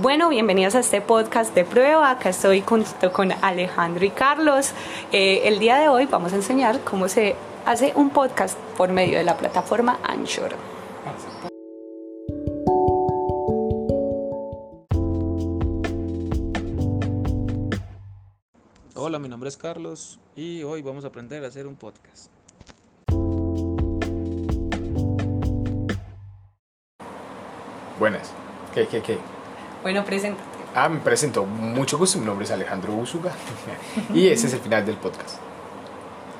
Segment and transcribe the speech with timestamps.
[0.00, 2.10] Bueno, bienvenidos a este podcast de prueba.
[2.10, 4.72] Acá estoy junto con Alejandro y Carlos.
[5.12, 7.36] Eh, el día de hoy vamos a enseñar cómo se
[7.66, 10.54] hace un podcast por medio de la plataforma Anchor.
[18.94, 22.30] Hola, mi nombre es Carlos y hoy vamos a aprender a hacer un podcast.
[27.98, 28.32] Buenas.
[28.72, 29.18] ¿Qué, qué, qué?
[29.82, 30.44] Bueno, preséntate.
[30.74, 31.44] Ah, me presento.
[31.44, 32.18] Mucho gusto.
[32.18, 33.32] Mi nombre es Alejandro Usuga.
[34.14, 35.38] y ese es el final del podcast.